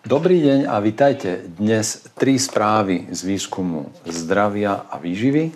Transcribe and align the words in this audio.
Dobrý 0.00 0.40
deň 0.40 0.64
a 0.64 0.80
vitajte. 0.80 1.44
Dnes 1.60 2.08
tri 2.16 2.40
správy 2.40 3.12
z 3.12 3.20
výskumu 3.20 3.92
zdravia 4.08 4.88
a 4.88 4.96
výživy. 4.96 5.52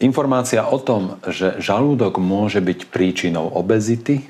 Informácia 0.00 0.64
o 0.64 0.80
tom, 0.80 1.20
že 1.28 1.60
žalúdok 1.60 2.16
môže 2.16 2.64
byť 2.64 2.88
príčinou 2.88 3.52
obezity, 3.52 4.24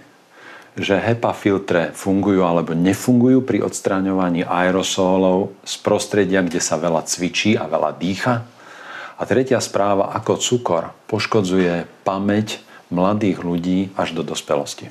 že 0.74 0.98
HEPA 0.98 1.30
filtre 1.38 1.94
fungujú 1.94 2.42
alebo 2.42 2.74
nefungujú 2.74 3.46
pri 3.46 3.62
odstraňovaní 3.62 4.42
aerosólov 4.42 5.54
z 5.62 5.74
prostredia, 5.86 6.42
kde 6.42 6.58
sa 6.58 6.74
veľa 6.74 7.06
cvičí 7.06 7.54
a 7.54 7.70
veľa 7.70 7.94
dýcha. 7.94 8.42
A 9.14 9.22
tretia 9.22 9.62
správa, 9.62 10.10
ako 10.18 10.42
cukor 10.42 10.90
poškodzuje 11.06 11.86
pamäť 12.02 12.58
mladých 12.90 13.38
ľudí 13.46 13.94
až 13.94 14.18
do 14.18 14.26
dospelosti. 14.26 14.90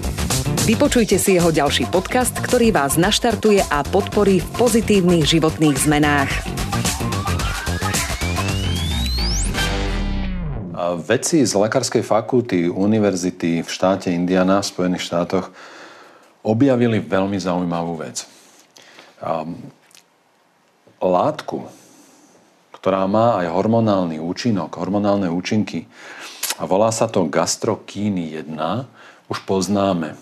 Vypočujte 0.61 1.17
si 1.17 1.41
jeho 1.41 1.49
ďalší 1.49 1.89
podcast, 1.89 2.37
ktorý 2.37 2.69
vás 2.69 2.93
naštartuje 2.93 3.65
a 3.65 3.81
podporí 3.81 4.45
v 4.45 4.47
pozitívnych 4.61 5.25
životných 5.25 5.73
zmenách. 5.73 6.29
Vedci 11.01 11.41
z 11.49 11.53
Lekárskej 11.57 12.05
fakulty 12.05 12.69
Univerzity 12.69 13.65
v 13.65 13.69
štáte 13.73 14.13
Indiana 14.13 14.61
v 14.61 14.69
Spojených 14.69 15.01
štátoch 15.01 15.49
objavili 16.45 17.01
veľmi 17.01 17.41
zaujímavú 17.41 17.97
vec. 17.97 18.29
Látku, 21.01 21.57
ktorá 22.77 23.09
má 23.09 23.41
aj 23.41 23.49
hormonálny 23.49 24.21
účinok, 24.21 24.77
hormonálne 24.77 25.25
účinky, 25.25 25.89
a 26.61 26.69
volá 26.69 26.93
sa 26.93 27.09
to 27.09 27.25
gastrokíny 27.25 28.37
1, 28.45 28.53
už 29.25 29.41
poznáme. 29.49 30.13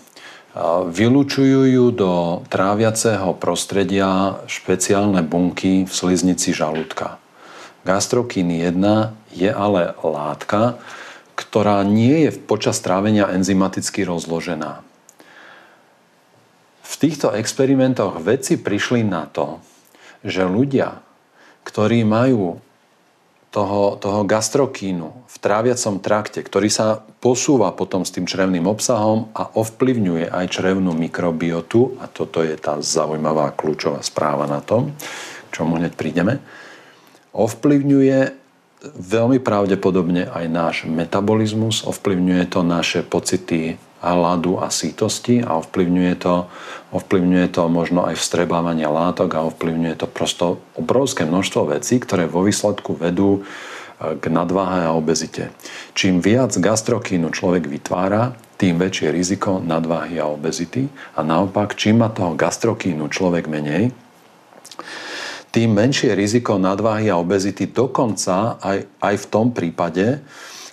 Vylúčujú 0.90 1.62
ju 1.70 1.86
do 1.94 2.42
tráviaceho 2.50 3.38
prostredia 3.38 4.42
špeciálne 4.50 5.22
bunky 5.22 5.86
v 5.86 5.92
sliznici 5.94 6.50
žalúdka. 6.50 7.22
Gastrokín 7.86 8.50
1 8.50 8.74
je 9.30 9.46
ale 9.46 9.94
látka, 10.02 10.82
ktorá 11.38 11.86
nie 11.86 12.26
je 12.26 12.30
počas 12.34 12.82
trávenia 12.82 13.30
enzymaticky 13.30 14.02
rozložená. 14.02 14.82
V 16.82 16.94
týchto 16.98 17.30
experimentoch 17.30 18.18
vedci 18.18 18.58
prišli 18.58 19.06
na 19.06 19.30
to, 19.30 19.62
že 20.26 20.42
ľudia, 20.44 20.98
ktorí 21.62 22.02
majú 22.02 22.58
toho, 23.50 23.98
toho 23.98 24.22
gastrokínu 24.22 25.26
v 25.26 25.36
tráviacom 25.42 25.98
trakte, 25.98 26.38
ktorý 26.38 26.70
sa 26.70 27.02
posúva 27.18 27.74
potom 27.74 28.06
s 28.06 28.14
tým 28.14 28.24
črevným 28.24 28.62
obsahom 28.70 29.26
a 29.34 29.50
ovplyvňuje 29.58 30.30
aj 30.30 30.46
črevnú 30.54 30.94
mikrobiotu, 30.94 31.98
a 31.98 32.06
toto 32.06 32.46
je 32.46 32.54
tá 32.54 32.78
zaujímavá 32.78 33.50
kľúčová 33.58 34.06
správa 34.06 34.46
na 34.46 34.62
tom, 34.62 34.94
čomu 35.50 35.82
hneď 35.82 35.98
prídeme, 35.98 36.38
ovplyvňuje 37.34 38.18
veľmi 38.96 39.38
pravdepodobne 39.42 40.30
aj 40.30 40.44
náš 40.48 40.76
metabolizmus, 40.86 41.84
ovplyvňuje 41.84 42.44
to 42.48 42.60
naše 42.62 43.02
pocity 43.02 43.76
hladu 44.00 44.56
a 44.60 44.72
sítosti 44.72 45.44
a 45.44 45.60
ovplyvňuje 45.60 46.14
to, 46.16 46.48
ovplyvňuje 46.96 47.46
to 47.52 47.62
možno 47.68 48.08
aj 48.08 48.16
vstrebávanie 48.16 48.88
látok 48.88 49.36
a 49.36 49.44
ovplyvňuje 49.46 49.94
to 50.00 50.06
prosto 50.08 50.58
obrovské 50.74 51.28
množstvo 51.28 51.76
vecí, 51.76 52.00
ktoré 52.00 52.24
vo 52.24 52.40
výsledku 52.42 52.96
vedú 52.96 53.40
e, 53.40 54.16
k 54.16 54.24
nadváhe 54.32 54.88
a 54.88 54.96
obezite. 54.96 55.52
Čím 55.92 56.24
viac 56.24 56.56
gastrokínu 56.56 57.28
človek 57.28 57.68
vytvára, 57.68 58.34
tým 58.60 58.76
väčšie 58.76 59.08
riziko 59.08 59.56
nadváhy 59.56 60.20
a 60.20 60.28
obezity. 60.28 60.84
A 61.16 61.24
naopak, 61.24 61.72
čím 61.80 62.04
má 62.04 62.12
toho 62.12 62.36
gastrokínu 62.36 63.08
človek 63.08 63.48
menej, 63.48 63.88
tým 65.50 65.74
menšie 65.74 66.14
riziko 66.14 66.60
nadváhy 66.60 67.10
a 67.10 67.18
obezity 67.18 67.66
dokonca 67.66 68.60
aj, 68.62 68.86
aj 69.02 69.14
v 69.16 69.26
tom 69.26 69.50
prípade, 69.50 70.22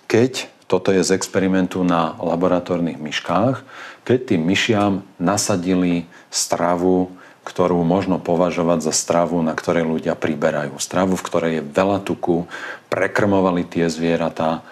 keď 0.05 0.51
toto 0.67 0.91
je 0.91 0.99
z 0.99 1.15
experimentu 1.15 1.79
na 1.81 2.13
laboratórnych 2.19 2.99
myškách, 2.99 3.63
keď 4.03 4.19
tým 4.35 4.41
myšiam 4.43 4.91
nasadili 5.15 6.07
stravu, 6.27 7.11
ktorú 7.47 7.79
možno 7.87 8.19
považovať 8.19 8.91
za 8.91 8.93
stravu, 8.93 9.39
na 9.39 9.55
ktorej 9.55 9.87
ľudia 9.87 10.19
priberajú. 10.19 10.75
Stravu, 10.83 11.15
v 11.15 11.25
ktorej 11.25 11.51
je 11.59 11.63
veľa 11.63 12.03
tuku, 12.03 12.43
prekrmovali 12.91 13.63
tie 13.63 13.87
zvieratá 13.87 14.67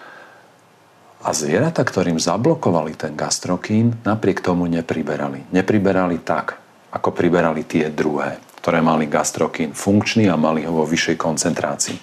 a 1.24 1.32
zvieratá, 1.32 1.80
ktorým 1.80 2.20
zablokovali 2.20 2.92
ten 2.92 3.16
gastrokín, 3.16 3.96
napriek 4.04 4.44
tomu 4.44 4.68
nepriberali. 4.68 5.48
Nepriberali 5.48 6.20
tak, 6.20 6.60
ako 6.92 7.16
priberali 7.16 7.64
tie 7.64 7.88
druhé, 7.88 8.36
ktoré 8.60 8.84
mali 8.84 9.08
gastrokín 9.08 9.72
funkčný 9.72 10.28
a 10.28 10.36
mali 10.36 10.68
ho 10.68 10.76
vo 10.76 10.84
vyššej 10.84 11.16
koncentrácii. 11.16 11.98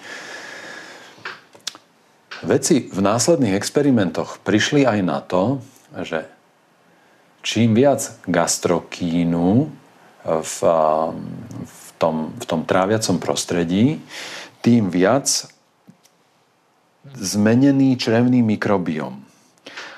Vedci 2.42 2.90
v 2.90 3.00
následných 3.04 3.54
experimentoch 3.54 4.42
prišli 4.42 4.82
aj 4.88 4.98
na 5.04 5.22
to, 5.22 5.62
že 6.02 6.26
čím 7.44 7.76
viac 7.76 8.18
gastrokínu 8.26 9.70
v, 10.24 10.58
v, 11.62 11.88
tom, 12.00 12.32
v 12.34 12.44
tom 12.48 12.60
tráviacom 12.64 13.20
prostredí, 13.20 14.00
tým 14.64 14.88
viac 14.88 15.28
zmenený 17.12 18.00
črevný 18.00 18.40
mikrobiom. 18.40 19.20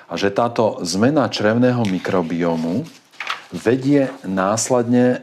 A 0.06 0.14
že 0.18 0.34
táto 0.34 0.82
zmena 0.82 1.30
črevného 1.30 1.86
mikrobiomu 1.86 2.82
vedie 3.54 4.10
následne 4.26 5.22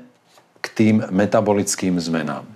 k 0.63 0.66
tým 0.72 0.95
metabolickým 1.12 2.00
zmenám. 2.00 2.47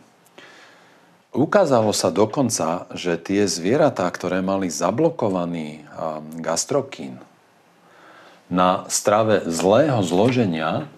Ukázalo 1.37 1.93
sa 1.93 2.09
dokonca, 2.09 2.89
že 2.97 3.13
tie 3.21 3.45
zvieratá, 3.45 4.09
ktoré 4.09 4.41
mali 4.41 4.73
zablokovaný 4.73 5.85
gastrokín 6.41 7.21
na 8.49 8.89
strave 8.89 9.45
zlého 9.45 10.01
zloženia, 10.01 10.89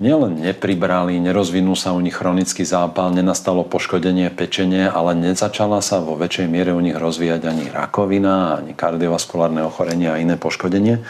nielen 0.00 0.40
nepribrali, 0.40 1.20
nerozvinul 1.20 1.76
sa 1.76 1.92
u 1.92 2.00
nich 2.00 2.16
chronický 2.16 2.64
zápal, 2.64 3.12
nenastalo 3.12 3.68
poškodenie 3.68 4.32
pečenie, 4.32 4.88
ale 4.88 5.12
nezačala 5.12 5.84
sa 5.84 6.00
vo 6.00 6.16
väčšej 6.16 6.48
miere 6.48 6.72
u 6.72 6.80
nich 6.80 6.96
rozvíjať 6.96 7.44
ani 7.44 7.68
rakovina, 7.68 8.64
ani 8.64 8.72
kardiovaskulárne 8.72 9.60
ochorenie 9.60 10.08
a 10.08 10.16
iné 10.16 10.40
poškodenie. 10.40 11.04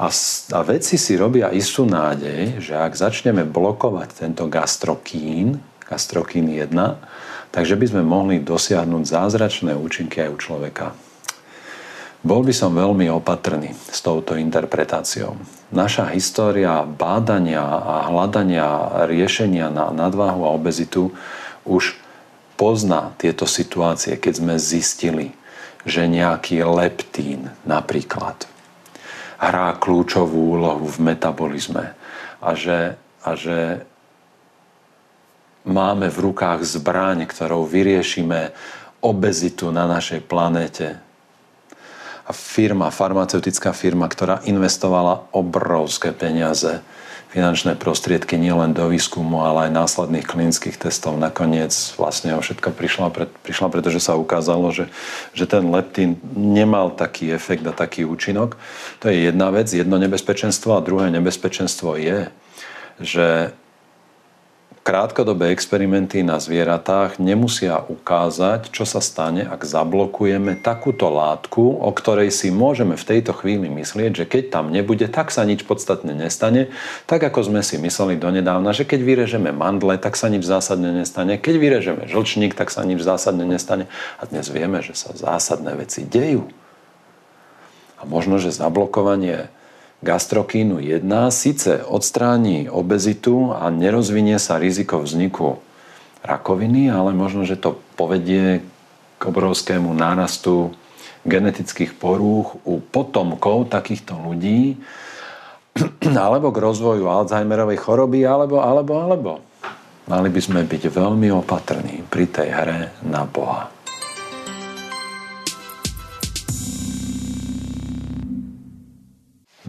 A, 0.00 0.08
a 0.56 0.58
vedci 0.64 0.96
si 0.96 1.12
robia 1.12 1.52
istú 1.52 1.84
nádej, 1.84 2.56
že 2.56 2.72
ak 2.72 2.96
začneme 2.96 3.44
blokovať 3.44 4.16
tento 4.16 4.48
gastrokín, 4.48 5.60
gastrokín 5.84 6.48
1, 6.48 6.72
Takže 7.50 7.74
by 7.74 7.86
sme 7.90 8.02
mohli 8.06 8.38
dosiahnuť 8.38 9.04
zázračné 9.06 9.74
účinky 9.74 10.22
aj 10.22 10.30
u 10.30 10.38
človeka. 10.38 10.86
Bol 12.20 12.44
by 12.44 12.52
som 12.52 12.76
veľmi 12.76 13.08
opatrný 13.08 13.72
s 13.72 14.04
touto 14.04 14.36
interpretáciou. 14.36 15.40
Naša 15.72 16.12
história 16.12 16.84
bádania 16.84 17.64
a 17.64 18.12
hľadania 18.12 19.02
riešenia 19.08 19.72
na 19.72 19.88
nadváhu 19.88 20.44
a 20.44 20.52
obezitu 20.52 21.16
už 21.64 21.96
pozná 22.60 23.16
tieto 23.16 23.48
situácie, 23.48 24.20
keď 24.20 24.32
sme 24.36 24.54
zistili, 24.60 25.32
že 25.88 26.04
nejaký 26.04 26.60
leptín 26.60 27.48
napríklad 27.64 28.44
hrá 29.40 29.72
kľúčovú 29.80 30.60
úlohu 30.60 30.84
v 30.84 30.98
metabolizme 31.00 31.96
a 32.44 32.50
že, 32.52 33.00
a 33.24 33.30
že 33.32 33.88
máme 35.64 36.08
v 36.08 36.30
rukách 36.30 36.64
zbraň, 36.64 37.28
ktorou 37.28 37.68
vyriešime 37.68 38.52
obezitu 39.00 39.72
na 39.72 39.88
našej 39.88 40.24
planéte. 40.24 41.00
A 42.28 42.30
firma, 42.30 42.94
farmaceutická 42.94 43.74
firma, 43.74 44.06
ktorá 44.06 44.44
investovala 44.46 45.26
obrovské 45.34 46.14
peniaze, 46.14 46.78
finančné 47.30 47.78
prostriedky 47.78 48.34
nielen 48.34 48.74
do 48.74 48.90
výskumu, 48.90 49.46
ale 49.46 49.70
aj 49.70 49.78
následných 49.78 50.26
klinických 50.26 50.78
testov. 50.78 51.14
Nakoniec 51.14 51.70
vlastne 51.94 52.34
o 52.34 52.42
všetko 52.42 52.74
prišla, 52.74 53.14
prišla 53.46 53.66
pretože 53.70 54.02
sa 54.02 54.18
ukázalo, 54.18 54.74
že, 54.74 54.90
že 55.30 55.46
ten 55.46 55.62
leptín 55.70 56.18
nemal 56.34 56.90
taký 56.90 57.30
efekt 57.30 57.62
a 57.70 57.74
taký 57.74 58.02
účinok. 58.02 58.58
To 58.98 59.10
je 59.10 59.30
jedna 59.30 59.54
vec, 59.54 59.70
jedno 59.70 59.94
nebezpečenstvo 59.98 60.74
a 60.74 60.82
druhé 60.82 61.10
nebezpečenstvo 61.14 61.94
je, 62.02 62.34
že 62.98 63.54
krátkodobé 64.80 65.52
experimenty 65.52 66.24
na 66.24 66.40
zvieratách 66.40 67.20
nemusia 67.20 67.84
ukázať, 67.84 68.72
čo 68.72 68.88
sa 68.88 69.04
stane, 69.04 69.44
ak 69.44 69.60
zablokujeme 69.60 70.56
takúto 70.56 71.12
látku, 71.12 71.84
o 71.84 71.90
ktorej 71.92 72.32
si 72.32 72.48
môžeme 72.48 72.96
v 72.96 73.04
tejto 73.04 73.36
chvíli 73.36 73.68
myslieť, 73.68 74.24
že 74.24 74.24
keď 74.24 74.42
tam 74.48 74.72
nebude, 74.72 75.04
tak 75.12 75.28
sa 75.28 75.44
nič 75.44 75.68
podstatne 75.68 76.16
nestane. 76.16 76.72
Tak 77.04 77.20
ako 77.28 77.52
sme 77.52 77.60
si 77.60 77.76
mysleli 77.76 78.16
donedávna, 78.16 78.72
že 78.72 78.88
keď 78.88 79.00
vyrežeme 79.04 79.52
mandle, 79.52 80.00
tak 80.00 80.16
sa 80.16 80.32
nič 80.32 80.48
zásadne 80.48 80.96
nestane. 80.96 81.36
Keď 81.36 81.54
vyrežeme 81.60 82.02
žlčník, 82.08 82.56
tak 82.56 82.72
sa 82.72 82.80
nič 82.80 83.04
zásadne 83.04 83.44
nestane. 83.44 83.84
A 84.16 84.24
dnes 84.24 84.48
vieme, 84.48 84.80
že 84.80 84.96
sa 84.96 85.12
zásadné 85.12 85.76
veci 85.76 86.08
dejú. 86.08 86.48
A 88.00 88.08
možno, 88.08 88.40
že 88.40 88.48
zablokovanie 88.48 89.52
gastrokínu 90.00 90.80
1 90.80 91.04
síce 91.28 91.84
odstráni 91.84 92.72
obezitu 92.72 93.52
a 93.52 93.68
nerozvinie 93.68 94.40
sa 94.40 94.56
riziko 94.56 95.04
vzniku 95.04 95.60
rakoviny, 96.24 96.88
ale 96.88 97.12
možno, 97.16 97.44
že 97.44 97.60
to 97.60 97.80
povedie 97.96 98.64
k 99.20 99.22
obrovskému 99.22 99.92
nárastu 99.92 100.72
genetických 101.28 101.96
porúch 102.00 102.56
u 102.64 102.80
potomkov 102.80 103.68
takýchto 103.68 104.16
ľudí, 104.16 104.80
alebo 106.16 106.48
k 106.48 106.62
rozvoju 106.64 107.04
Alzheimerovej 107.04 107.76
choroby, 107.76 108.24
alebo, 108.24 108.64
alebo, 108.64 108.92
alebo. 108.96 109.32
Mali 110.08 110.32
by 110.32 110.40
sme 110.40 110.60
byť 110.64 110.90
veľmi 110.90 111.28
opatrní 111.30 112.08
pri 112.08 112.24
tej 112.26 112.48
hre 112.50 112.80
na 113.04 113.28
Boha. 113.28 113.70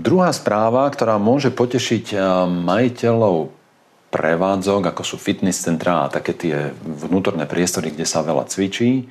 Druhá 0.02 0.34
správa, 0.34 0.90
ktorá 0.90 1.22
môže 1.22 1.54
potešiť 1.54 2.06
eh, 2.18 2.22
majiteľov 2.50 3.54
prevádzok, 4.10 4.82
ako 4.90 5.04
sú 5.06 5.16
fitness 5.22 5.62
centrá 5.62 6.04
a 6.04 6.12
také 6.12 6.34
tie 6.34 6.56
vnútorné 6.84 7.46
priestory, 7.46 7.94
kde 7.94 8.10
sa 8.10 8.26
veľa 8.26 8.50
cvičí. 8.50 9.08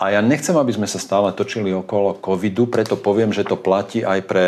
A 0.00 0.16
ja 0.16 0.24
nechcem, 0.24 0.56
aby 0.56 0.72
sme 0.72 0.88
sa 0.88 0.96
stále 0.96 1.28
točili 1.36 1.74
okolo 1.76 2.16
covidu, 2.16 2.70
preto 2.70 2.96
poviem, 2.96 3.36
že 3.36 3.44
to 3.44 3.60
platí 3.60 4.00
aj 4.00 4.24
pre 4.24 4.44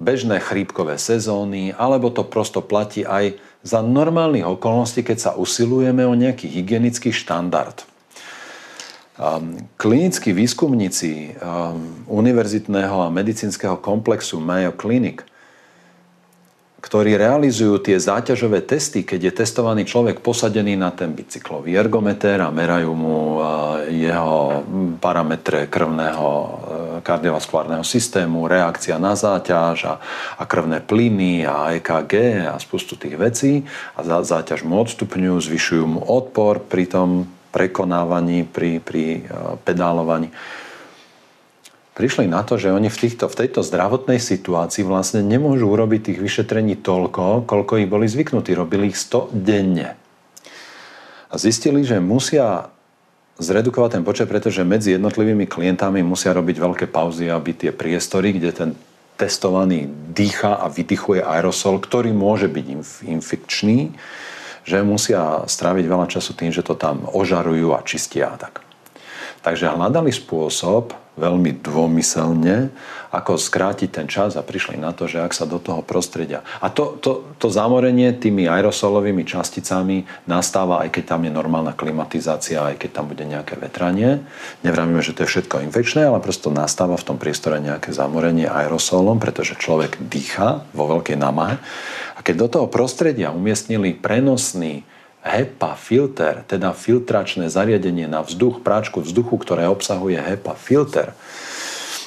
bežné 0.00 0.40
chrípkové 0.40 0.96
sezóny, 0.96 1.76
alebo 1.76 2.08
to 2.08 2.24
prosto 2.24 2.64
platí 2.64 3.04
aj 3.04 3.36
za 3.60 3.84
normálnych 3.84 4.48
okolností, 4.48 5.04
keď 5.04 5.18
sa 5.18 5.30
usilujeme 5.36 6.08
o 6.08 6.16
nejaký 6.16 6.48
hygienický 6.48 7.12
štandard. 7.12 7.84
Ehm, 9.14 9.70
klinickí 9.78 10.34
výskumníci 10.34 11.38
ehm, 11.38 12.10
univerzitného 12.10 13.06
a 13.06 13.14
medicínskeho 13.14 13.78
komplexu 13.78 14.42
Mayo 14.42 14.74
Clinic, 14.74 15.22
ktorí 16.82 17.14
realizujú 17.16 17.78
tie 17.78 17.96
záťažové 17.96 18.66
testy, 18.66 19.06
keď 19.06 19.30
je 19.30 19.32
testovaný 19.40 19.86
človek 19.86 20.18
posadený 20.20 20.74
na 20.76 20.90
ten 20.92 21.14
bicyklový 21.14 21.78
ergometer 21.78 22.42
a 22.42 22.52
merajú 22.52 22.92
mu 22.92 23.40
jeho 23.88 24.60
parametre 25.00 25.68
krvného 25.72 26.28
e, 26.28 26.48
kardiovaskulárneho 27.00 27.80
systému, 27.84 28.44
reakcia 28.44 29.00
na 29.00 29.16
záťaž 29.16 29.78
a, 29.88 29.94
a 30.36 30.44
krvné 30.44 30.84
plyny 30.84 31.48
a 31.48 31.72
EKG 31.76 32.44
a 32.52 32.56
spustu 32.60 33.00
tých 33.00 33.16
vecí 33.16 33.64
a 33.96 34.04
záťaž 34.04 34.64
mu 34.68 34.76
odstupňujú, 34.84 35.36
zvyšujú 35.40 35.84
mu 35.88 36.00
odpor 36.04 36.60
pri 36.60 36.84
tom 36.84 37.24
prekonávaní, 37.54 38.42
pri, 38.42 38.82
pri 38.82 39.22
e, 39.22 39.58
pedálovaní. 39.62 40.34
Prišli 41.94 42.26
na 42.26 42.42
to, 42.42 42.58
že 42.58 42.74
oni 42.74 42.90
v, 42.90 42.98
týchto, 43.06 43.30
v 43.30 43.46
tejto 43.46 43.62
zdravotnej 43.62 44.18
situácii 44.18 44.82
vlastne 44.82 45.22
nemôžu 45.22 45.70
urobiť 45.70 46.10
tých 46.10 46.18
vyšetrení 46.18 46.74
toľko, 46.82 47.46
koľko 47.46 47.72
ich 47.78 47.86
boli 47.86 48.10
zvyknutí. 48.10 48.50
Robili 48.50 48.90
ich 48.90 48.98
100 48.98 49.30
denne. 49.30 49.94
A 51.30 51.34
zistili, 51.38 51.86
že 51.86 52.02
musia 52.02 52.74
zredukovať 53.38 53.90
ten 53.98 54.06
počet, 54.06 54.26
pretože 54.26 54.66
medzi 54.66 54.98
jednotlivými 54.98 55.46
klientami 55.46 56.02
musia 56.02 56.34
robiť 56.34 56.56
veľké 56.58 56.86
pauzy, 56.90 57.30
aby 57.30 57.54
tie 57.54 57.70
priestory, 57.70 58.34
kde 58.34 58.50
ten 58.50 58.70
testovaný 59.14 59.86
dýcha 60.10 60.58
a 60.58 60.66
vydychuje 60.66 61.22
aerosol, 61.22 61.78
ktorý 61.78 62.10
môže 62.10 62.50
byť 62.50 62.66
infekčný, 63.06 63.94
že 64.64 64.80
musia 64.80 65.44
stráviť 65.44 65.84
veľa 65.84 66.06
času 66.08 66.32
tým, 66.32 66.50
že 66.50 66.64
to 66.64 66.74
tam 66.74 67.04
ožarujú 67.04 67.76
a 67.76 67.84
čistia 67.84 68.32
tak. 68.40 68.64
Takže 69.44 69.68
hľadali 69.76 70.08
spôsob, 70.08 70.96
veľmi 71.14 71.62
dômyselne, 71.62 72.74
ako 73.14 73.38
skrátiť 73.38 73.90
ten 73.94 74.06
čas 74.10 74.34
a 74.34 74.42
prišli 74.42 74.74
na 74.74 74.90
to, 74.90 75.06
že 75.06 75.22
ak 75.22 75.30
sa 75.30 75.46
do 75.46 75.62
toho 75.62 75.86
prostredia. 75.86 76.42
A 76.58 76.66
to, 76.66 76.98
to, 76.98 77.22
to 77.38 77.46
zamorenie 77.46 78.10
tými 78.10 78.50
aerosolovými 78.50 79.22
časticami 79.22 80.02
nastáva, 80.26 80.82
aj 80.82 80.90
keď 80.90 81.04
tam 81.14 81.22
je 81.22 81.30
normálna 81.30 81.70
klimatizácia, 81.78 82.74
aj 82.74 82.82
keď 82.82 82.90
tam 82.90 83.06
bude 83.06 83.22
nejaké 83.22 83.54
vetranie. 83.54 84.26
Nevravíme, 84.66 84.98
že 84.98 85.14
to 85.14 85.22
je 85.22 85.30
všetko 85.38 85.62
infekčné, 85.70 86.10
ale 86.10 86.18
prosto 86.18 86.50
nastáva 86.50 86.98
v 86.98 87.06
tom 87.06 87.16
priestore 87.22 87.62
nejaké 87.62 87.94
zamorenie 87.94 88.50
aerosolom, 88.50 89.22
pretože 89.22 89.54
človek 89.54 90.02
dýcha 90.02 90.66
vo 90.74 90.90
veľkej 90.98 91.14
namahe. 91.14 91.62
A 92.18 92.20
keď 92.26 92.34
do 92.34 92.48
toho 92.50 92.66
prostredia 92.66 93.30
umiestnili 93.30 93.94
prenosný 93.94 94.82
HEPA 95.24 95.72
filter, 95.80 96.44
teda 96.44 96.76
filtračné 96.76 97.48
zariadenie 97.48 98.04
na 98.04 98.20
vzduch, 98.20 98.60
práčku 98.60 99.00
vzduchu, 99.00 99.40
ktoré 99.40 99.64
obsahuje 99.72 100.20
HEPA 100.20 100.52
filter, 100.52 101.16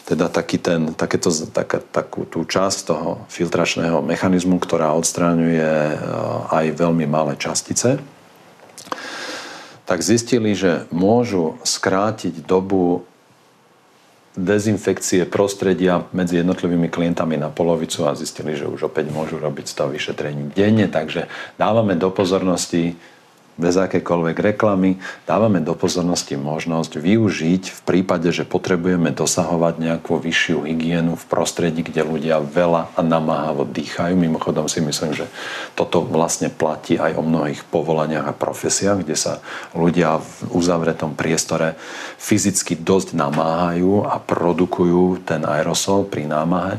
teda 0.05 0.29
taký 0.29 0.61
ten, 0.61 0.93
takéto, 0.93 1.33
tak, 1.49 1.81
takú 1.91 2.29
tú 2.29 2.45
časť 2.45 2.77
toho 2.87 3.25
filtračného 3.27 4.05
mechanizmu, 4.05 4.61
ktorá 4.61 4.93
odstráňuje 4.95 5.65
eh, 5.65 5.97
aj 6.53 6.65
veľmi 6.77 7.09
malé 7.09 7.33
častice, 7.35 7.97
tak 9.89 9.99
zistili, 10.05 10.53
že 10.53 10.85
môžu 10.93 11.57
skrátiť 11.65 12.45
dobu 12.45 13.07
dezinfekcie 14.37 15.25
prostredia 15.25 16.05
medzi 16.13 16.37
jednotlivými 16.39 16.93
klientami 16.93 17.41
na 17.41 17.49
polovicu 17.49 18.05
a 18.05 18.13
zistili, 18.13 18.53
že 18.53 18.69
už 18.69 18.93
opäť 18.93 19.09
môžu 19.09 19.41
robiť 19.41 19.65
stav 19.65 19.89
vyšetrení 19.89 20.53
denne, 20.53 20.85
takže 20.85 21.25
dávame 21.57 21.97
do 21.97 22.13
pozornosti 22.13 22.93
bez 23.57 23.73
akékoľvek 23.73 24.53
reklamy, 24.53 25.01
dávame 25.25 25.59
do 25.65 25.73
pozornosti 25.73 26.37
možnosť 26.37 27.01
využiť 27.01 27.63
v 27.73 27.79
prípade, 27.81 28.29
že 28.29 28.45
potrebujeme 28.45 29.09
dosahovať 29.09 29.81
nejakú 29.81 30.21
vyššiu 30.21 30.69
hygienu 30.69 31.17
v 31.17 31.25
prostredí, 31.25 31.81
kde 31.81 32.05
ľudia 32.05 32.37
veľa 32.37 32.93
a 32.93 33.01
namáhavo 33.01 33.65
dýchajú. 33.65 34.13
Mimochodom 34.13 34.69
si 34.69 34.79
myslím, 34.85 35.17
že 35.17 35.25
toto 35.73 36.05
vlastne 36.05 36.53
platí 36.53 37.01
aj 37.01 37.17
o 37.17 37.25
mnohých 37.25 37.65
povolaniach 37.67 38.29
a 38.29 38.37
profesiách, 38.37 39.01
kde 39.01 39.17
sa 39.17 39.41
ľudia 39.73 40.21
v 40.21 40.53
uzavretom 40.53 41.17
priestore 41.17 41.73
fyzicky 42.21 42.77
dosť 42.77 43.17
namáhajú 43.17 44.05
a 44.05 44.21
produkujú 44.21 45.25
ten 45.25 45.41
aerosol 45.41 46.05
pri 46.05 46.29
námahe. 46.29 46.77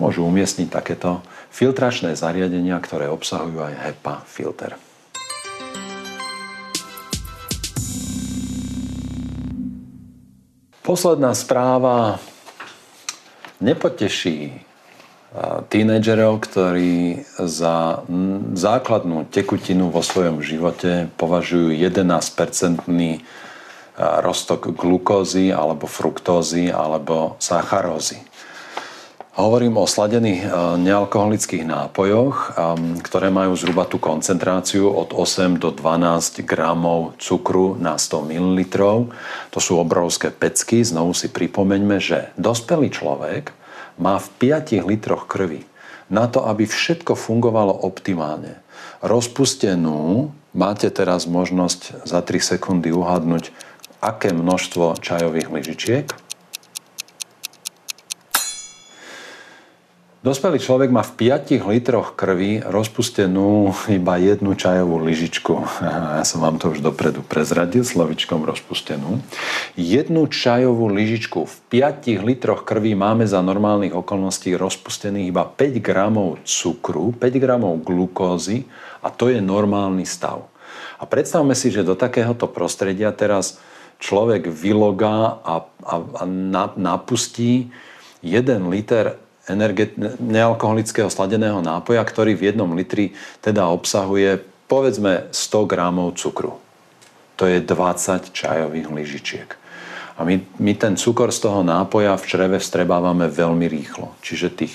Môžu 0.00 0.24
umiestniť 0.24 0.68
takéto 0.72 1.20
filtračné 1.52 2.16
zariadenia, 2.16 2.76
ktoré 2.80 3.08
obsahujú 3.12 3.60
aj 3.60 3.74
HEPA 3.76 4.14
filter. 4.28 4.76
Posledná 10.86 11.34
správa 11.34 12.22
nepoteší 13.58 14.62
tínedžerov, 15.66 16.46
ktorí 16.46 17.26
za 17.42 18.06
základnú 18.54 19.26
tekutinu 19.26 19.90
vo 19.90 19.98
svojom 19.98 20.46
živote 20.46 21.10
považujú 21.18 21.74
11-percentný 21.74 23.18
roztok 23.98 24.78
glukózy 24.78 25.50
alebo 25.50 25.90
fruktózy 25.90 26.70
alebo 26.70 27.34
sacharózy. 27.42 28.22
Hovorím 29.36 29.76
o 29.76 29.84
sladených 29.84 30.48
e, 30.48 30.50
nealkoholických 30.80 31.68
nápojoch, 31.68 32.56
ktoré 33.04 33.28
majú 33.28 33.52
zhruba 33.52 33.84
tú 33.84 34.00
koncentráciu 34.00 34.88
od 34.88 35.12
8 35.12 35.60
do 35.60 35.76
12 35.76 36.40
gramov 36.48 37.20
cukru 37.20 37.76
na 37.76 38.00
100 38.00 38.32
ml. 38.32 38.60
To 39.52 39.58
sú 39.60 39.76
obrovské 39.76 40.32
pecky. 40.32 40.80
Znovu 40.80 41.12
si 41.12 41.28
pripomeňme, 41.28 42.00
že 42.00 42.32
dospelý 42.40 42.88
človek 42.88 43.52
má 44.00 44.16
v 44.16 44.56
5 44.56 44.88
litroch 44.88 45.28
krvi 45.28 45.68
na 46.08 46.32
to, 46.32 46.40
aby 46.48 46.64
všetko 46.64 47.12
fungovalo 47.12 47.76
optimálne. 47.84 48.56
Rozpustenú 49.04 50.32
máte 50.56 50.88
teraz 50.88 51.28
možnosť 51.28 52.08
za 52.08 52.24
3 52.24 52.56
sekundy 52.56 52.88
uhadnúť, 52.88 53.52
aké 54.00 54.32
množstvo 54.32 54.96
čajových 54.96 55.52
lyžičiek– 55.52 56.08
Dospelý 60.26 60.58
človek 60.58 60.90
má 60.90 61.06
v 61.06 61.30
5 61.30 61.70
litroch 61.70 62.18
krvi 62.18 62.58
rozpustenú 62.58 63.70
iba 63.86 64.18
jednu 64.18 64.58
čajovú 64.58 64.98
lyžičku. 64.98 65.54
Ja 65.86 66.26
som 66.26 66.42
vám 66.42 66.58
to 66.58 66.74
už 66.74 66.82
dopredu 66.82 67.22
prezradil 67.22 67.86
slovičkom 67.86 68.42
rozpustenú. 68.42 69.22
Jednu 69.78 70.26
čajovú 70.26 70.90
lyžičku 70.90 71.46
v 71.46 71.54
5 71.78 72.26
litroch 72.26 72.66
krvi 72.66 72.98
máme 72.98 73.22
za 73.22 73.38
normálnych 73.38 73.94
okolností 73.94 74.58
rozpustených 74.58 75.30
iba 75.30 75.46
5 75.46 75.78
gramov 75.78 76.42
cukru, 76.42 77.14
5 77.14 77.22
gramov 77.38 77.86
glukózy 77.86 78.66
a 79.06 79.14
to 79.14 79.30
je 79.30 79.38
normálny 79.38 80.02
stav. 80.02 80.50
A 80.98 81.06
predstavme 81.06 81.54
si, 81.54 81.70
že 81.70 81.86
do 81.86 81.94
takéhoto 81.94 82.50
prostredia 82.50 83.14
teraz 83.14 83.62
človek 84.02 84.50
vylogá 84.50 85.38
a, 85.38 85.70
a, 85.86 85.94
a 86.02 86.22
napustí 86.74 87.70
1 88.26 88.66
liter 88.74 89.22
energet- 89.48 89.96
nealkoholického 90.20 91.10
sladeného 91.10 91.62
nápoja, 91.62 92.02
ktorý 92.02 92.34
v 92.34 92.52
jednom 92.52 92.70
litri 92.74 93.14
teda 93.40 93.70
obsahuje 93.70 94.42
povedzme 94.66 95.30
100 95.30 95.70
gramov 95.70 96.18
cukru. 96.18 96.58
To 97.36 97.44
je 97.46 97.62
20 97.62 98.32
čajových 98.32 98.88
lyžičiek. 98.90 99.50
A 100.16 100.24
my, 100.24 100.40
my 100.56 100.72
ten 100.74 100.96
cukor 100.96 101.28
z 101.28 101.44
toho 101.44 101.60
nápoja 101.60 102.16
v 102.16 102.24
čreve 102.24 102.56
vstrebávame 102.56 103.28
veľmi 103.28 103.68
rýchlo. 103.68 104.16
Čiže 104.24 104.56
tých 104.56 104.74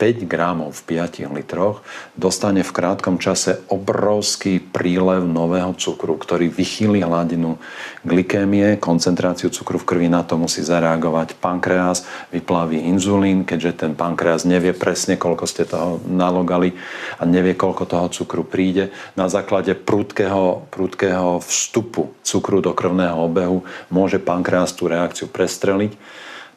5 0.00 0.24
gramov 0.24 0.80
v 0.80 0.96
5 0.96 1.28
litroch, 1.28 1.84
dostane 2.16 2.64
v 2.64 2.72
krátkom 2.72 3.20
čase 3.20 3.60
obrovský 3.68 4.56
prílev 4.56 5.28
nového 5.28 5.76
cukru, 5.76 6.16
ktorý 6.16 6.48
vychýli 6.48 7.04
hladinu 7.04 7.60
glikémie, 8.00 8.80
koncentráciu 8.80 9.52
cukru 9.52 9.76
v 9.76 9.84
krvi, 9.84 10.08
na 10.08 10.24
to 10.24 10.40
musí 10.40 10.64
zareagovať 10.64 11.36
pankreas, 11.36 12.08
vyplaví 12.32 12.80
inzulín, 12.80 13.44
keďže 13.44 13.84
ten 13.84 13.92
pankreas 13.92 14.48
nevie 14.48 14.72
presne, 14.72 15.20
koľko 15.20 15.44
ste 15.44 15.68
toho 15.68 16.00
nalogali 16.08 16.72
a 17.20 17.28
nevie, 17.28 17.52
koľko 17.52 17.84
toho 17.84 18.08
cukru 18.08 18.40
príde. 18.40 18.88
Na 19.20 19.28
základe 19.28 19.76
prudkého, 19.76 20.64
prudkého 20.72 21.44
vstupu 21.44 22.16
cukru 22.24 22.64
do 22.64 22.72
krvného 22.72 23.20
obehu 23.20 23.68
môže 23.92 24.16
pankreas 24.16 24.72
tú 24.72 24.88
reakciu 24.88 25.28
prestreliť. 25.28 25.92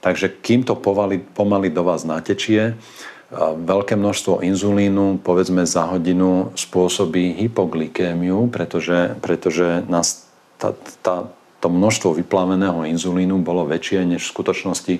Takže 0.03 0.31
kým 0.43 0.67
to 0.67 0.75
pomaly, 0.75 1.67
do 1.71 1.83
vás 1.83 2.03
natečie, 2.03 2.75
veľké 3.57 3.97
množstvo 3.97 4.45
inzulínu, 4.45 5.19
povedzme 5.25 5.65
za 5.65 5.89
hodinu, 5.89 6.53
spôsobí 6.53 7.37
hypoglykémiu, 7.41 8.47
pretože, 8.53 9.17
pretože 9.19 9.83
nás 9.89 10.29
tá, 10.61 10.71
tá, 11.01 11.15
to 11.63 11.67
množstvo 11.71 12.19
vyplaveného 12.19 12.83
inzulínu 12.87 13.39
bolo 13.39 13.63
väčšie, 13.63 14.03
než 14.03 14.27
v 14.27 14.33
skutočnosti 14.35 14.95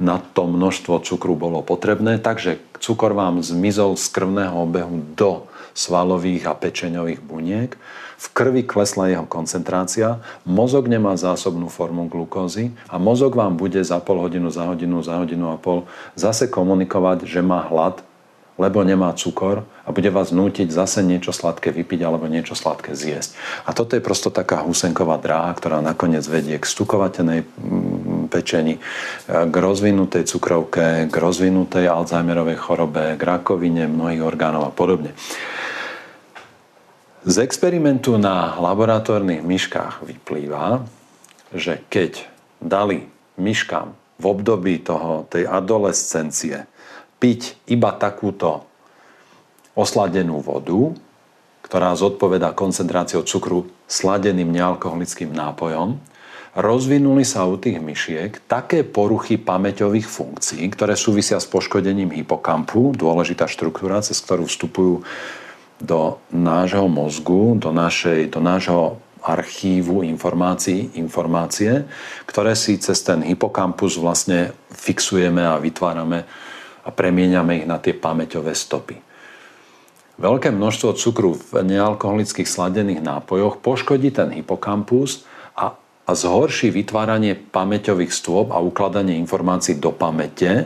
na 0.00 0.20
to 0.20 0.48
množstvo 0.48 1.04
cukru 1.04 1.36
bolo 1.36 1.60
potrebné. 1.60 2.16
Takže 2.16 2.58
cukor 2.80 3.12
vám 3.12 3.44
zmizol 3.44 4.00
z 4.00 4.06
krvného 4.08 4.56
obehu 4.56 5.04
do 5.12 5.44
svalových 5.74 6.48
a 6.48 6.56
pečeňových 6.56 7.20
buniek 7.24 7.76
v 8.18 8.26
krvi 8.34 8.66
klesla 8.66 9.14
jeho 9.14 9.26
koncentrácia, 9.30 10.18
mozog 10.42 10.90
nemá 10.90 11.14
zásobnú 11.14 11.70
formu 11.70 12.10
glukózy 12.10 12.74
a 12.90 12.98
mozog 12.98 13.38
vám 13.38 13.54
bude 13.54 13.78
za 13.78 14.02
pol 14.02 14.18
hodinu, 14.18 14.50
za 14.50 14.66
hodinu, 14.66 14.98
za 15.06 15.22
hodinu 15.22 15.54
a 15.54 15.56
pol 15.56 15.86
zase 16.18 16.50
komunikovať, 16.50 17.22
že 17.30 17.38
má 17.46 17.62
hlad, 17.70 18.02
lebo 18.58 18.82
nemá 18.82 19.14
cukor 19.14 19.62
a 19.86 19.94
bude 19.94 20.10
vás 20.10 20.34
nútiť 20.34 20.66
zase 20.66 21.06
niečo 21.06 21.30
sladké 21.30 21.70
vypiť 21.70 22.02
alebo 22.02 22.26
niečo 22.26 22.58
sladké 22.58 22.98
zjesť. 22.98 23.38
A 23.62 23.70
toto 23.70 23.94
je 23.94 24.02
prosto 24.02 24.34
taká 24.34 24.66
husenková 24.66 25.14
dráha, 25.22 25.54
ktorá 25.54 25.78
nakoniec 25.78 26.26
vedie 26.26 26.58
k 26.58 26.66
stukovatenej 26.66 27.46
pečení, 28.28 28.78
k 29.26 29.54
rozvinutej 29.56 30.28
cukrovke, 30.28 31.08
k 31.08 31.14
rozvinutej 31.16 31.88
Alzheimerovej 31.88 32.60
chorobe, 32.60 33.16
k 33.16 33.22
rakovine 33.24 33.88
mnohých 33.88 34.22
orgánov 34.22 34.68
a 34.68 34.72
podobne. 34.72 35.16
Z 37.26 37.42
experimentu 37.42 38.14
na 38.20 38.54
laboratórnych 38.60 39.42
myškách 39.42 40.06
vyplýva, 40.06 40.86
že 41.50 41.82
keď 41.90 42.28
dali 42.62 43.08
myškám 43.40 43.92
v 44.18 44.24
období 44.24 44.78
toho, 44.84 45.26
tej 45.26 45.48
adolescencie 45.48 46.68
piť 47.18 47.58
iba 47.66 47.90
takúto 47.96 48.66
osladenú 49.74 50.42
vodu, 50.42 50.94
ktorá 51.62 51.92
zodpoveda 51.94 52.56
koncentráciou 52.56 53.22
cukru 53.28 53.68
sladeným 53.86 54.48
nealkoholickým 54.48 55.30
nápojom, 55.30 56.00
rozvinuli 56.58 57.22
sa 57.22 57.46
u 57.46 57.54
tých 57.54 57.78
myšiek 57.78 58.50
také 58.50 58.82
poruchy 58.82 59.38
pamäťových 59.38 60.10
funkcií, 60.10 60.66
ktoré 60.74 60.98
súvisia 60.98 61.38
s 61.38 61.46
poškodením 61.46 62.10
hypokampu, 62.10 62.98
dôležitá 62.98 63.46
štruktúra, 63.46 64.02
cez 64.02 64.18
ktorú 64.18 64.50
vstupujú 64.50 65.06
do 65.78 66.18
nášho 66.34 66.90
mozgu, 66.90 67.54
do, 67.54 67.70
našej, 67.70 68.34
do 68.34 68.42
nášho 68.42 68.98
archívu 69.22 70.02
informácií, 70.02 70.98
informácie, 70.98 71.86
ktoré 72.26 72.58
si 72.58 72.74
cez 72.82 73.06
ten 73.06 73.22
hypokampus 73.22 73.94
vlastne 73.94 74.50
fixujeme 74.74 75.46
a 75.46 75.62
vytvárame 75.62 76.26
a 76.82 76.88
premieňame 76.90 77.62
ich 77.62 77.66
na 77.70 77.78
tie 77.78 77.94
pamäťové 77.94 78.58
stopy. 78.58 78.98
Veľké 80.18 80.50
množstvo 80.50 80.98
cukru 80.98 81.38
v 81.38 81.62
nealkoholických 81.62 82.50
sladených 82.50 82.98
nápojoch 82.98 83.62
poškodí 83.62 84.10
ten 84.10 84.34
hypokampus 84.34 85.22
a, 86.08 86.16
zhorší 86.16 86.72
vytváranie 86.72 87.36
pamäťových 87.36 88.08
stôp 88.08 88.48
a 88.48 88.58
ukladanie 88.64 89.20
informácií 89.20 89.76
do 89.76 89.92
pamäte, 89.92 90.64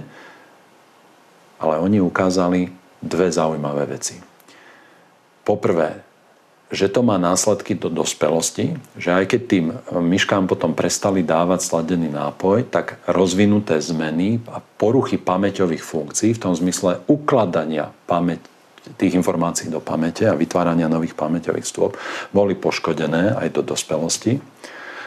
ale 1.58 1.74
oni 1.82 1.98
ukázali 1.98 2.70
dve 3.02 3.26
zaujímavé 3.34 3.90
veci. 3.90 4.22
Poprvé, 5.42 6.06
že 6.72 6.88
to 6.88 7.04
má 7.04 7.20
následky 7.20 7.76
do 7.76 7.92
dospelosti, 7.92 8.72
že 8.96 9.12
aj 9.12 9.24
keď 9.28 9.40
tým 9.44 9.66
myškám 9.92 10.48
potom 10.48 10.72
prestali 10.72 11.20
dávať 11.20 11.60
sladený 11.68 12.08
nápoj, 12.08 12.64
tak 12.72 12.96
rozvinuté 13.04 13.76
zmeny 13.76 14.40
a 14.48 14.64
poruchy 14.80 15.20
pamäťových 15.20 15.84
funkcií 15.84 16.32
v 16.32 16.42
tom 16.42 16.56
zmysle 16.56 17.04
ukladania 17.12 17.92
pamäť, 18.08 18.48
tých 18.96 19.14
informácií 19.14 19.68
do 19.68 19.84
pamäte 19.84 20.24
a 20.26 20.38
vytvárania 20.38 20.88
nových 20.88 21.12
pamäťových 21.12 21.66
stôp 21.68 22.00
boli 22.32 22.56
poškodené 22.56 23.36
aj 23.36 23.48
do 23.52 23.62
dospelosti. 23.62 24.40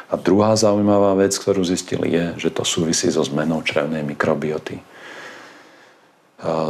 A 0.06 0.16
druhá 0.22 0.54
zaujímavá 0.54 1.18
vec, 1.18 1.34
ktorú 1.34 1.66
zistili, 1.66 2.14
je, 2.14 2.48
že 2.48 2.50
to 2.54 2.62
súvisí 2.62 3.10
so 3.10 3.26
zmenou 3.26 3.66
črevnej 3.66 4.06
mikrobioty. 4.06 4.80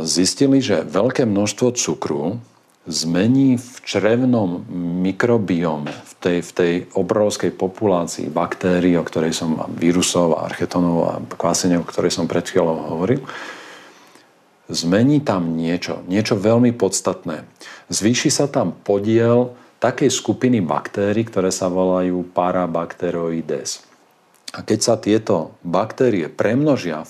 Zistili, 0.07 0.63
že 0.63 0.87
veľké 0.87 1.27
množstvo 1.27 1.75
cukru 1.75 2.39
zmení 2.85 3.57
v 3.57 3.75
črevnom 3.81 4.61
mikrobiome, 5.01 5.89
v 5.89 6.13
tej, 6.21 6.37
v 6.45 6.51
tej 6.53 6.73
obrovskej 6.93 7.51
populácii 7.51 8.29
baktérií, 8.29 8.93
o 8.95 9.03
ktorej 9.03 9.33
som, 9.33 9.57
vírusov, 9.73 10.37
archetonov 10.37 10.97
a 11.03 11.13
kváseňov, 11.17 11.81
o 11.81 11.89
ktorej 11.89 12.13
som 12.13 12.29
pred 12.29 12.45
chvíľou 12.45 12.77
hovoril, 12.93 13.25
zmení 14.69 15.25
tam 15.25 15.57
niečo, 15.57 16.05
niečo 16.05 16.37
veľmi 16.37 16.77
podstatné. 16.77 17.43
Zvýši 17.89 18.29
sa 18.29 18.45
tam 18.45 18.77
podiel 18.85 19.57
takej 19.85 20.09
skupiny 20.09 20.65
baktérií, 20.65 21.29
ktoré 21.29 21.53
sa 21.53 21.69
volajú 21.69 22.25
parabakteroides. 22.33 23.85
A 24.57 24.65
keď 24.65 24.79
sa 24.81 24.95
tieto 24.97 25.53
baktérie 25.61 26.25
premnožia 26.25 27.05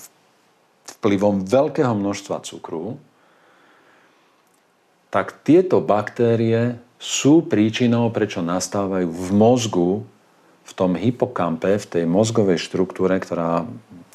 vplyvom 1.00 1.48
veľkého 1.48 1.96
množstva 1.96 2.44
cukru, 2.44 3.00
tak 5.08 5.40
tieto 5.40 5.80
baktérie 5.80 6.76
sú 7.00 7.40
príčinou, 7.48 8.12
prečo 8.12 8.44
nastávajú 8.44 9.08
v 9.08 9.28
mozgu, 9.32 9.90
v 10.66 10.72
tom 10.74 10.98
hypokampe, 10.98 11.80
v 11.80 11.86
tej 11.86 12.04
mozgovej 12.04 12.60
štruktúre, 12.60 13.16
ktorá 13.16 13.64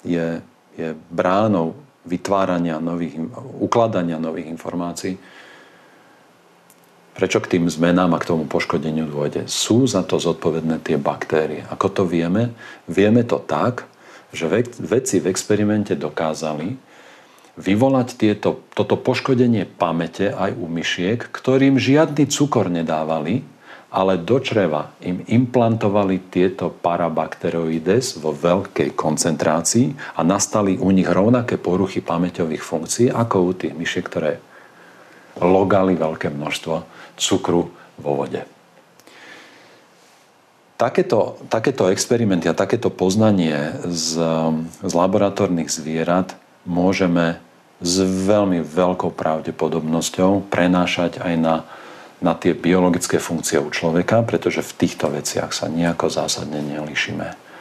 je, 0.05 0.43
je 0.77 0.93
bránou 1.09 1.73
vytvárania 2.05 2.77
nových, 2.77 3.17
ukladania 3.57 4.21
nových 4.21 4.51
informácií, 4.51 5.15
prečo 7.11 7.43
k 7.43 7.57
tým 7.57 7.67
zmenám 7.67 8.15
a 8.15 8.21
k 8.21 8.29
tomu 8.31 8.47
poškodeniu 8.47 9.07
dôjde. 9.07 9.45
Sú 9.51 9.83
za 9.87 10.01
to 10.01 10.17
zodpovedné 10.17 10.79
tie 10.83 10.95
baktérie. 10.95 11.67
Ako 11.67 11.91
to 11.91 12.03
vieme? 12.07 12.55
Vieme 12.87 13.27
to 13.27 13.39
tak, 13.39 13.87
že 14.31 14.47
vedci 14.79 15.19
v 15.19 15.27
experimente 15.27 15.93
dokázali, 15.99 16.79
vyvolať 17.59 18.15
tieto, 18.15 18.63
toto 18.71 18.95
poškodenie 18.95 19.67
pamäte 19.67 20.31
aj 20.31 20.55
u 20.55 20.71
myšiek, 20.71 21.19
ktorým 21.19 21.75
žiadny 21.75 22.31
cukor 22.31 22.71
nedávali, 22.71 23.43
ale 23.91 24.15
do 24.15 24.39
čreva 24.39 24.95
im 25.03 25.19
implantovali 25.27 26.31
tieto 26.31 26.71
parabakteroides 26.71 28.23
vo 28.23 28.31
veľkej 28.31 28.95
koncentrácii 28.95 30.15
a 30.15 30.23
nastali 30.23 30.79
u 30.79 30.95
nich 30.95 31.11
rovnaké 31.11 31.59
poruchy 31.59 31.99
pamäťových 31.99 32.63
funkcií 32.63 33.07
ako 33.11 33.35
u 33.43 33.51
tých 33.51 33.75
myšiek, 33.75 34.05
ktoré 34.07 34.39
logali 35.43 35.99
veľké 35.99 36.31
množstvo 36.31 37.00
cukru 37.17 37.73
vo 37.99 38.11
vode. 38.15 38.43
Takéto, 40.81 41.37
takéto 41.45 41.93
experimenty 41.93 42.49
a 42.49 42.57
takéto 42.57 42.89
poznanie 42.89 43.77
z, 43.85 44.17
z 44.81 44.93
laboratórnych 44.97 45.69
zvierat 45.69 46.33
môžeme 46.65 47.37
s 47.81 48.01
veľmi 48.01 48.65
veľkou 48.65 49.13
pravdepodobnosťou 49.13 50.49
prenášať 50.49 51.21
aj 51.21 51.33
na, 51.37 51.55
na 52.17 52.33
tie 52.33 52.57
biologické 52.57 53.21
funkcie 53.21 53.61
u 53.61 53.69
človeka, 53.69 54.25
pretože 54.25 54.65
v 54.65 54.85
týchto 54.85 55.13
veciach 55.13 55.53
sa 55.53 55.69
nejako 55.69 56.09
zásadne 56.09 56.61
nelišíme. 56.65 57.51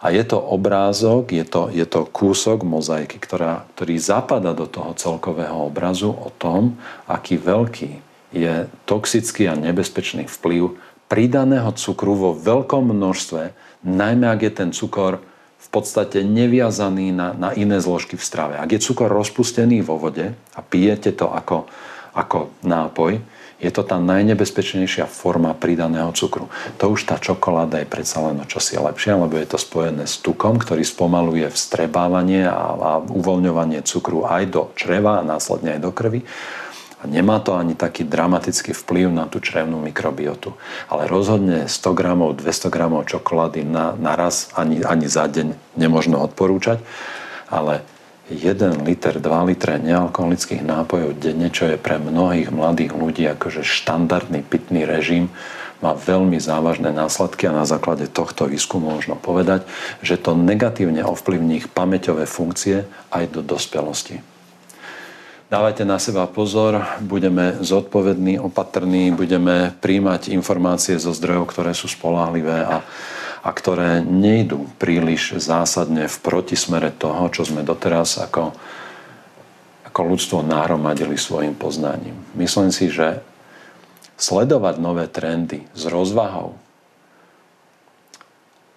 A 0.00 0.06
je 0.14 0.24
to 0.24 0.40
obrázok, 0.40 1.34
je 1.34 1.44
to, 1.44 1.66
je 1.68 1.84
to 1.84 2.08
kúsok 2.08 2.64
mozaiky, 2.64 3.20
ktorá, 3.20 3.68
ktorý 3.76 4.00
zapada 4.00 4.56
do 4.56 4.64
toho 4.64 4.96
celkového 4.96 5.66
obrazu 5.66 6.08
o 6.10 6.30
tom, 6.30 6.80
aký 7.10 7.36
veľký 7.36 8.09
je 8.30 8.66
toxický 8.86 9.50
a 9.50 9.58
nebezpečný 9.58 10.30
vplyv 10.30 10.78
pridaného 11.10 11.74
cukru 11.74 12.14
vo 12.14 12.30
veľkom 12.34 12.94
množstve, 12.94 13.50
najmä 13.82 14.26
ak 14.30 14.40
je 14.46 14.52
ten 14.54 14.70
cukor 14.70 15.18
v 15.60 15.68
podstate 15.68 16.22
neviazaný 16.22 17.12
na, 17.12 17.34
na 17.34 17.50
iné 17.52 17.82
zložky 17.82 18.14
v 18.14 18.24
strave. 18.24 18.54
Ak 18.56 18.70
je 18.70 18.80
cukor 18.80 19.10
rozpustený 19.10 19.82
vo 19.82 19.98
vode 19.98 20.32
a 20.32 20.60
pijete 20.62 21.12
to 21.12 21.28
ako, 21.28 21.66
ako 22.14 22.54
nápoj, 22.62 23.20
je 23.60 23.68
to 23.68 23.84
tá 23.84 24.00
najnebezpečnejšia 24.00 25.04
forma 25.04 25.52
pridaného 25.52 26.08
cukru. 26.16 26.48
To 26.80 26.96
už 26.96 27.04
tá 27.04 27.20
čokoláda 27.20 27.84
je 27.84 27.92
predsa 27.92 28.24
len 28.24 28.40
o 28.40 28.48
čosi 28.48 28.80
lepšie, 28.80 29.20
lebo 29.20 29.36
je 29.36 29.52
to 29.52 29.60
spojené 29.60 30.08
s 30.08 30.16
tukom, 30.16 30.56
ktorý 30.56 30.80
spomaluje 30.80 31.44
vstrebávanie 31.52 32.48
a, 32.48 32.56
a 32.56 32.90
uvoľňovanie 33.04 33.84
cukru 33.84 34.24
aj 34.24 34.42
do 34.48 34.62
čreva 34.80 35.20
a 35.20 35.26
následne 35.28 35.76
aj 35.76 35.80
do 35.84 35.92
krvi. 35.92 36.24
A 37.00 37.08
nemá 37.08 37.40
to 37.40 37.56
ani 37.56 37.72
taký 37.72 38.04
dramatický 38.04 38.76
vplyv 38.76 39.08
na 39.08 39.24
tú 39.24 39.40
črevnú 39.40 39.80
mikrobiotu. 39.80 40.52
Ale 40.92 41.08
rozhodne 41.08 41.64
100 41.64 41.96
gramov, 41.96 42.36
200 42.36 42.68
gramov 42.68 43.08
čokolády 43.08 43.64
na, 43.64 43.96
naraz 43.96 44.52
ani, 44.52 44.84
ani 44.84 45.08
za 45.08 45.24
deň 45.24 45.56
nemôžno 45.80 46.20
odporúčať. 46.20 46.84
Ale 47.48 47.80
1 48.30 48.86
liter, 48.86 49.18
2 49.18 49.48
litre 49.48 49.80
nealkoholických 49.80 50.62
nápojov 50.62 51.18
denne, 51.18 51.48
čo 51.48 51.66
je 51.72 51.80
pre 51.80 51.96
mnohých 51.98 52.52
mladých 52.54 52.92
ľudí 52.94 53.24
akože 53.26 53.64
štandardný 53.64 54.44
pitný 54.46 54.84
režim, 54.86 55.32
má 55.80 55.96
veľmi 55.96 56.36
závažné 56.36 56.92
následky 56.92 57.48
a 57.48 57.56
na 57.56 57.64
základe 57.64 58.06
tohto 58.06 58.46
výskumu 58.46 59.00
možno 59.00 59.16
povedať, 59.16 59.64
že 60.04 60.20
to 60.20 60.36
negatívne 60.36 61.00
ovplyvní 61.02 61.64
ich 61.64 61.68
pamäťové 61.72 62.28
funkcie 62.28 62.84
aj 63.08 63.24
do 63.32 63.40
dospelosti. 63.40 64.20
Dávajte 65.50 65.82
na 65.82 65.98
seba 65.98 66.30
pozor, 66.30 66.78
budeme 67.02 67.58
zodpovední, 67.58 68.38
opatrní, 68.38 69.10
budeme 69.10 69.74
príjmať 69.82 70.30
informácie 70.30 70.94
zo 70.94 71.10
zdrojov, 71.10 71.50
ktoré 71.50 71.74
sú 71.74 71.90
spolahlivé 71.90 72.62
a, 72.62 72.86
a 73.42 73.50
ktoré 73.50 73.98
nejdú 73.98 74.70
príliš 74.78 75.42
zásadne 75.42 76.06
v 76.06 76.16
protismere 76.22 76.94
toho, 76.94 77.26
čo 77.34 77.42
sme 77.42 77.66
doteraz 77.66 78.22
ako, 78.22 78.54
ako 79.90 80.00
ľudstvo 80.06 80.46
nahromadili 80.46 81.18
svojim 81.18 81.58
poznaním. 81.58 82.14
Myslím 82.38 82.70
si, 82.70 82.86
že 82.86 83.18
sledovať 84.22 84.78
nové 84.78 85.10
trendy 85.10 85.66
s 85.74 85.82
rozvahou, 85.90 86.54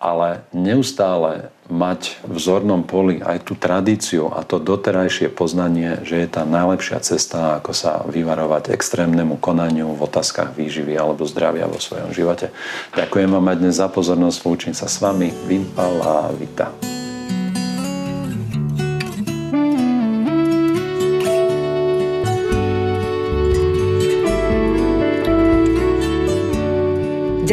ale 0.03 0.43
neustále 0.51 1.55
mať 1.71 2.19
v 2.27 2.35
zornom 2.35 2.83
poli 2.83 3.23
aj 3.23 3.47
tú 3.47 3.55
tradíciu 3.55 4.27
a 4.35 4.43
to 4.43 4.59
doterajšie 4.59 5.31
poznanie, 5.31 6.03
že 6.03 6.19
je 6.19 6.27
tá 6.27 6.43
najlepšia 6.43 6.99
cesta, 6.99 7.63
ako 7.63 7.71
sa 7.71 8.03
vyvarovať 8.11 8.75
extrémnemu 8.75 9.39
konaniu 9.39 9.95
v 9.95 10.03
otázkach 10.03 10.51
výživy 10.59 10.99
alebo 10.99 11.23
zdravia 11.23 11.71
vo 11.71 11.79
svojom 11.79 12.11
živote. 12.11 12.51
Ďakujem 12.99 13.31
vám 13.31 13.47
aj 13.47 13.57
dnes 13.63 13.79
za 13.79 13.87
pozornosť, 13.87 14.43
lúčim 14.43 14.75
sa 14.75 14.91
s 14.91 14.99
vami, 14.99 15.31
Vimpal 15.47 15.95
a 16.03 16.13
Vita. 16.35 17.02